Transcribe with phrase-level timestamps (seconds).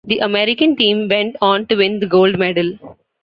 [0.03, 2.73] The American team went on to win the gold medal.